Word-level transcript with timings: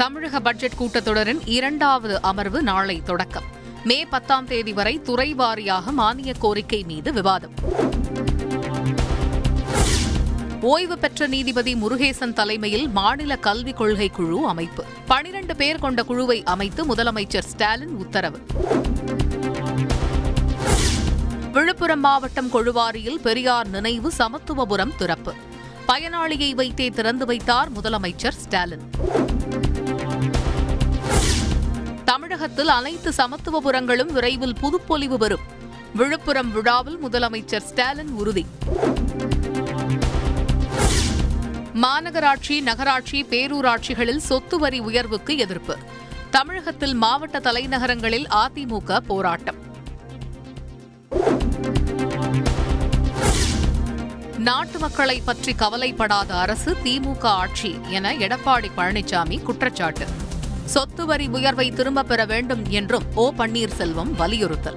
தமிழக 0.00 0.40
பட்ஜெட் 0.40 0.76
கூட்டத்தொடரின் 0.78 1.40
இரண்டாவது 1.44 2.22
அமர்வு 2.22 2.62
நாளை 2.62 3.02
தொடக்கம். 3.02 3.42
மே 3.84 4.04
பத்தாம் 4.04 4.46
தேதி 4.46 4.72
வரை 4.72 5.02
துறை 5.02 5.34
வாரியாக 5.34 5.90
மானிய 5.90 6.32
கோரிக்கை 6.38 6.82
மீது 6.82 7.12
விவாதம். 7.12 7.50
ஓய்வு 10.60 10.98
பெற்ற 10.98 11.26
நீதிபதி 11.26 11.74
முருகேசன் 11.74 12.32
தலைமையில் 12.32 12.88
மாநில 12.88 13.36
கல்விக் 13.36 13.76
கொள்கை 13.76 14.08
குழு 14.08 14.46
அமைப்பு. 14.46 14.84
பனிரண்டு 15.06 15.56
பேர் 15.56 15.78
கொண்ட 15.78 16.02
குழுவை 16.02 16.42
அமைத்து 16.44 16.94
முதலமைச்சர் 16.94 17.44
ஸ்டாலின் 17.44 17.94
உத்தரவு. 17.96 18.40
விழுப்புரம் 21.52 22.00
மாவட்டம் 22.00 22.52
கொழுவாரியில் 22.52 23.20
பெரியார் 23.22 23.68
நினைவு 23.68 24.12
சமத்துவபுரம் 24.18 24.96
திறப்பு. 24.96 25.34
பயனாளியை 25.88 26.54
வைத்தே 26.54 26.88
திறந்து 26.88 27.26
வைத்தார் 27.26 27.68
முதலமைச்சர் 27.72 28.38
ஸ்டாலின். 28.44 28.88
தமிழகத்தில் 32.40 32.74
அனைத்து 32.74 33.10
சமத்துவபுரங்களும் 33.10 34.12
விரைவில் 34.12 34.54
புதுப்பொலிவு 34.60 35.14
பெறும். 35.14 35.40
விழுப்புரம் 35.94 36.52
விழாவில் 36.52 36.98
முதலமைச்சர் 37.04 37.60
ஸ்டாலின் 37.60 38.10
உறுதி. 38.10 38.46
மாநகராட்சி 41.74 42.60
நகராட்சி 42.60 43.24
பேரூராட்சிகளில் 43.30 44.16
சொத்து 44.16 44.58
வரி 44.58 44.80
உயர்வுக்கு 44.80 45.36
எதிர்ப்பு. 45.36 45.76
தமிழகத்தில் 46.30 46.94
மாவட்ட 46.94 47.38
தலைநகரங்களில் 47.38 48.26
அதிமுக 48.30 49.00
போராட்டம். 49.00 49.60
நாட்டு 54.38 54.78
மக்களை 54.78 55.20
பற்றி 55.20 55.54
கவலைப்படாத 55.54 56.34
அரசு 56.34 56.76
திமுக 56.84 57.22
ஆட்சி 57.22 57.80
என 57.88 58.14
எடப்பாடி 58.14 58.70
பழனிசாமி 58.76 59.42
குற்றச்சாட்டு. 59.42 60.28
சொத்து 60.70 61.06
வரி 61.06 61.26
உயர்வை 61.26 61.70
திரும்பப் 61.70 62.08
பெற 62.08 62.24
வேண்டும் 62.24 62.68
என்றும் 62.68 63.02
ஓ 63.14 63.32
பன்னீர்செல்வம் 63.38 64.14
வலியுறுத்தல். 64.14 64.76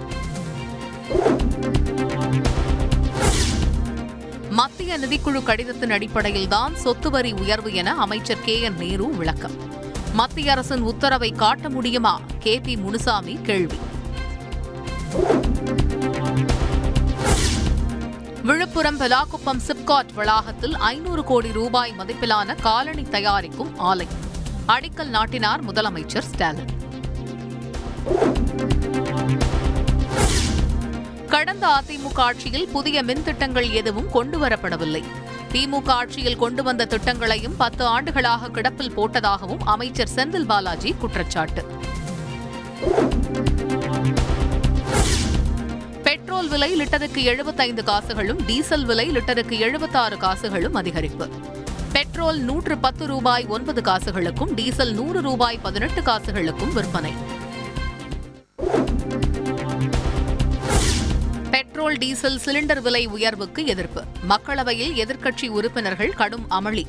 மத்திய 4.49 4.99
நிதிக்குழு 4.99 5.43
கடிதத்தின் 5.43 5.91
அடிப்படையில்தான் 5.91 6.75
சொத்து 6.75 7.09
வரி 7.09 7.31
உயர்வு 7.31 7.73
என 7.73 7.95
அமைச்சர் 7.95 8.41
கே 8.45 8.61
என் 8.61 8.77
நேரு 8.77 9.15
விளக்கம். 9.15 9.51
மத்திய 10.13 10.51
அரசின் 10.51 10.81
உத்தரவை 10.81 11.31
காட்ட 11.31 11.69
முடியுமா? 11.69 12.21
கே 12.39 12.59
பி 12.59 12.77
முனுசாமி 12.77 13.39
கேள்வி. 13.43 13.77
விழுப்புரம் 18.43 18.99
பெலாக்குப்பம் 18.99 19.61
சிப்காட் 19.67 20.13
வளாகத்தில் 20.13 20.75
ஐநூறு 20.75 21.23
கோடி 21.23 21.51
ரூபாய் 21.51 21.93
மதிப்பிலான 21.97 22.61
காலணி 22.61 23.03
தயாரிக்கும் 23.03 23.79
ஆலை. 23.79 24.07
அடிக்கல் 24.67 25.07
நாட்டினார் 25.07 25.65
முதலமைச்சர் 25.65 26.21
ஸ்டாலின். 26.21 26.69
கடந்த 31.27 31.67
அதிமுக 31.67 32.17
ஆட்சியில் 32.17 32.67
புதிய 32.67 33.03
மின் 33.03 33.23
திட்டங்கள் 33.23 33.69
எதுவும் 33.69 34.07
கொண்டுவரப்படவில்லை. 34.13 35.03
திமுக 35.51 35.87
ஆட்சியில் 35.87 36.35
கொண்டு 36.35 36.63
வந்த 36.63 36.85
திட்டங்களையும் 36.85 37.55
பத்து 37.57 37.85
ஆண்டுகளாக 37.85 38.47
கிடப்பில் 38.47 38.93
போட்டதாகவும் 38.97 39.59
அமைச்சர் 39.63 40.09
செந்தில் 40.15 40.45
பாலாஜி 40.45 40.95
குற்றச்சாட்டு. 40.99 41.65
பெட்ரோல் 46.03 46.47
விலை 46.47 46.75
லிட்டருக்கு 46.75 47.23
எழுபத்தைந்து 47.23 47.83
காசுகளும் 47.83 48.45
டீசல் 48.45 48.85
விலை 48.85 49.09
லிட்டருக்கு 49.09 49.59
எழுபத்தாறு 49.59 50.17
காசுகளும் 50.17 50.75
அதிகரிப்பு. 50.75 51.29
பெட்ரோல் 51.93 52.39
நூற்று 52.39 52.77
பத்து 52.77 53.07
ரூபாய் 53.07 53.45
ஒன்பது 53.45 53.81
காசுகளுக்கும் 53.81 54.53
டீசல் 54.53 54.93
நூறு 54.93 55.21
ரூபாய் 55.21 55.59
பதினெட்டு 55.61 56.01
காசுகளுக்கும் 56.01 56.73
விற்பனை. 56.73 57.13
பெட்ரோல் 61.51 61.97
டீசல் 61.97 62.39
சிலிண்டர் 62.45 62.81
விலை 62.81 63.05
உயர்வுக்கு 63.05 63.65
எதிர்ப்பு. 63.65 64.03
மக்களவையில் 64.29 64.93
எதிர்க்கட்சி 64.93 65.47
உறுப்பினர்கள் 65.47 66.13
கடும் 66.13 66.45
அமளி. 66.49 66.85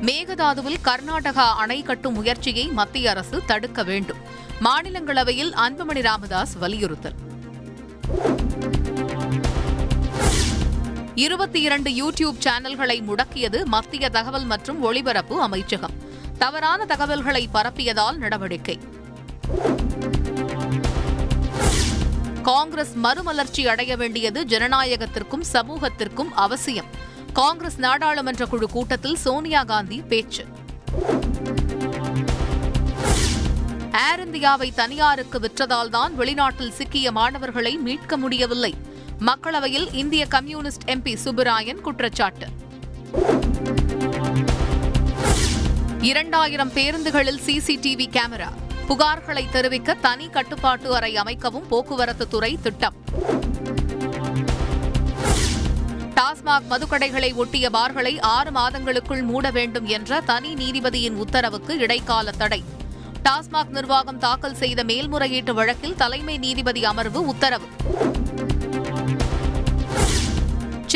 மேகதாதுவில் 0.00 0.80
கர்நாடகா 0.84 1.52
அணை 1.52 1.82
கட்டும் 1.82 2.14
முயற்சியை 2.14 2.66
மத்திய 2.66 3.10
அரசு 3.10 3.42
தடுக்க 3.46 3.82
வேண்டும். 3.82 4.16
மாநிலங்களவையில் 4.60 5.52
அன்புமணி 5.52 6.02
ராமதாஸ் 6.02 6.56
வலியுறுத்தல். 6.58 7.14
இருபத்தி 11.16 11.60
இரண்டு 11.60 11.90
யூடியூப் 11.90 12.36
சேனல்களை 12.44 13.02
முடக்கியது 13.02 13.64
மத்திய 13.64 14.08
தகவல் 14.08 14.44
மற்றும் 14.44 14.82
ஒளிபரப்பு 14.82 15.42
அமைச்சகம். 15.42 15.90
தவறான 16.38 16.84
தகவல்களை 16.84 17.48
பரப்பியதால் 17.54 18.16
நடவடிக்கை. 18.16 18.80
காங்கிரஸ் 22.42 22.94
மறுமலர்ச்சி 22.94 23.68
அடைய 23.68 23.96
வேண்டியது 23.96 24.44
ஜனநாயகத்திற்கும் 24.44 25.42
சமூகத்திற்கும் 25.52 26.28
அவசியம். 26.34 26.84
காங்கிரஸ் 27.32 27.78
நாடாளுமன்ற 27.78 28.46
குழு 28.46 28.68
கூட்டத்தில் 28.68 29.16
சோனியா 29.16 29.62
காந்தி 29.62 30.02
பேச்சு. 30.08 30.44
ஏர் 34.10 34.24
இந்தியாவை 34.24 34.72
தனியாருக்கு 34.72 35.38
விற்றதால் 35.38 35.88
தான் 35.88 36.18
வெளிநாட்டில் 36.18 36.72
சிக்கிய 36.72 37.12
மாணவர்களை 37.12 37.76
மீட்க 37.76 38.16
முடியவில்லை. 38.16 38.94
மக்களவையில் 39.20 39.94
இந்திய 39.94 40.26
கம்யூனிஸ்ட் 40.26 40.90
எம்பி 40.90 41.16
சுப்புராயன் 41.24 41.80
குற்றச்சாட்டு. 41.80 42.46
இரண்டாயிரம் 46.00 46.70
பேருந்துகளில் 46.70 47.40
சிசிடிவி 47.46 48.06
கேமரா. 48.10 48.48
புகார்களை 48.88 49.50
தெரிவிக்க 49.50 49.94
தனி 49.94 50.28
கட்டுப்பாட்டு 50.28 50.94
அறை 50.94 51.14
அமைக்கவும் 51.14 51.68
போக்குவரத்து 51.68 52.28
துறை 52.28 52.58
திட்டம். 52.62 52.94
டாஸ்மாக் 56.14 56.62
மதுக்கடைகளை 56.70 57.34
ஒட்டிய 57.34 57.70
பார்களை 57.70 58.20
ஆறு 58.20 58.50
மாதங்களுக்குள் 58.50 59.22
மூட 59.22 59.50
வேண்டும் 59.50 59.86
என்ற 59.86 60.20
தனி 60.20 60.54
நீதிபதியின் 60.54 61.16
உத்தரவுக்கு 61.16 61.78
இடைக்கால 61.78 62.30
தடை. 62.30 62.64
டாஸ்மாக் 63.24 63.68
நிர்வாகம் 63.68 64.18
தாக்கல் 64.18 64.54
செய்த 64.54 64.84
மேல்முறையீட்டு 64.84 65.54
வழக்கில் 65.54 65.94
தலைமை 65.94 66.38
நீதிபதி 66.38 66.84
அமர்வு 66.84 67.26
உத்தரவு. 67.26 67.64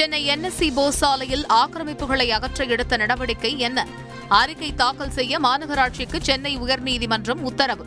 சென்னை 0.00 0.28
என்எஸ்சி 0.28 0.72
போஸ் 0.74 0.96
சாலையில் 0.96 1.46
ஆக்கிரமிப்புகளை 1.46 2.28
அகற்ற 2.28 2.64
எடுத்த 2.64 2.96
நடவடிக்கை 2.96 3.58
என்ன? 3.58 3.86
அறிக்கை 4.28 4.74
தாக்கல் 4.74 5.10
செய்ய 5.10 5.40
மாநகராட்சிக்கு 5.40 6.20
சென்னை 6.20 6.58
உயர்நீதிமன்றம் 6.58 7.40
உத்தரவு. 7.40 7.86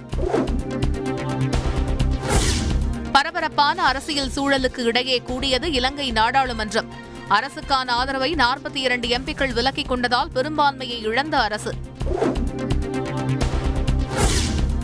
பரபரப்பான 3.12 3.84
அரசியல் 3.84 4.32
சூழலுக்கு 4.36 4.80
இடையே 4.80 5.22
கூடியது 5.22 5.72
இலங்கை 5.72 6.12
நாடாளுமன்றம். 6.12 6.86
அரசுக்கான 7.30 7.88
ஆதரவை 7.88 8.34
நாற்பத்தி 8.34 8.76
இரண்டு 8.76 9.08
எம்பிக்கள் 9.08 9.54
விலக்கிக் 9.54 9.92
கொண்டதால் 9.92 10.32
பெரும்பான்மையை 10.34 11.02
இழந்த 11.02 11.38
அரசு. 11.38 11.74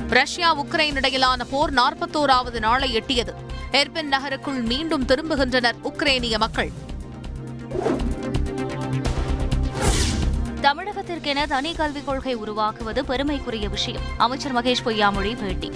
ரஷ்யா 0.10 0.64
உக்ரைன் 0.64 0.96
இடையிலான 0.96 1.44
போர் 1.44 1.74
நாற்பத்தோராவது 1.74 2.60
நாளை 2.60 3.00
எட்டியது. 3.00 3.34
எர்பின் 3.72 4.12
நகருக்குள் 4.12 4.62
மீண்டும் 4.62 5.06
திரும்புகின்றனர் 5.06 5.76
உக்ரேனிய 5.84 6.38
மக்கள். 6.38 6.88
தமிழகத்திற்கென 10.62 11.48
தனி 11.48 11.74
கல்விக் 11.74 12.06
கொள்கை 12.06 12.34
உருவாக்குவது 12.34 13.06
பெருமைக்குரிய 13.06 13.70
விஷயம். 13.70 14.02
அமைச்சர் 14.18 14.56
மகேஷ் 14.56 14.86
பொய்யாமொழி 14.86 15.38
பேட்டி. 15.40 15.72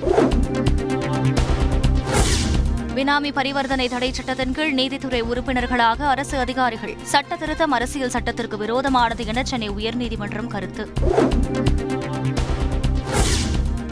பினாமி 2.96 3.32
பரிவர்த்தனை 3.34 3.90
தடை 3.90 4.14
சட்டத்தின் 4.14 4.52
கீழ் 4.52 4.74
நீதித்துறை 4.74 5.22
உறுப்பினர்களாக 5.22 6.08
அரசு 6.08 6.38
அதிகாரிகள். 6.38 6.98
சட்ட 7.04 7.36
திருத்தம் 7.36 7.72
அரசியல் 7.72 8.10
சட்டத்திற்கு 8.10 8.58
விரோதமானது 8.58 9.26
என 9.26 9.44
சென்னை 9.44 9.70
உயர்நீதிமன்றம் 9.70 10.48
கருத்து. 10.48 10.90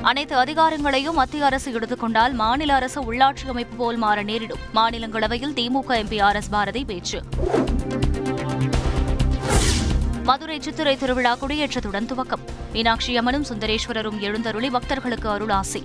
அனைத்து 0.01 0.37
அதிகாரங்களையும் 0.37 1.13
மத்திய 1.13 1.45
அரசு 1.45 1.73
எடுத்துக்கொண்டால் 1.73 2.33
மாநில 2.33 2.73
அரசு 2.73 3.13
உள்ளாட்சி 3.13 3.47
அமைப்பு 3.47 3.75
போல் 3.75 3.95
மாற 3.95 4.23
நேரிடும். 4.23 4.59
மாநிலங்களவையில் 4.75 5.53
DMK 5.53 5.87
MP 5.87 6.21
R. 6.21 6.35
S. 6.35 6.49
Bharathi 6.49 6.85
பேச்சு. 6.85 7.21
மதுரை 10.23 10.61
சித்திரை 10.61 10.97
திருவிழா 10.97 11.35
கொடியேற்றத்துடன் 11.35 12.07
துவக்கம். 12.11 12.43
மீனாட்சி 12.73 13.17
அம்மனும் 13.17 13.45
சுந்தரேஸ்வரரும் 13.49 14.19
எழுந்தருளி 14.19 14.69
பக்தர்களுக்கு 14.69 15.29
அருளாசி 15.29 15.83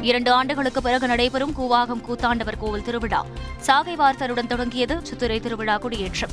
இரண்டு 0.00 0.32
ஆண்டுகளுக்கு 0.32 0.82
பிறகு 0.82 1.06
நடைபெறும் 1.06 1.54
கூவாகம் 1.58 2.02
கூத்தாண்டவர் 2.08 2.58
கோவில் 2.58 2.82
திருவிழா. 2.82 3.24
சாகை 3.58 3.96
வார்த்தருடன் 3.96 4.46
தொடங்கியது 4.46 5.00
சித்திரை 5.02 5.40
திருவிழா 5.40 5.78
கொடியேற்றம். 5.78 6.30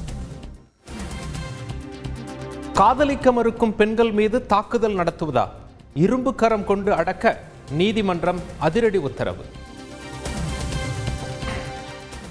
காதலிக்க 2.74 3.32
மறுக்கும் 3.32 3.76
பெண்கள் 3.76 4.12
மீது 4.12 4.46
தாக்குதல் 4.46 4.96
நடத்துவதா? 4.96 5.48
இரும்பு 5.94 6.36
கரம் 6.36 6.66
கொண்டு 6.66 6.94
அடக்க 6.94 7.40
நீதிமன்றம் 7.72 8.42
அதிரடி 8.58 8.98
உத்தரவு. 8.98 9.46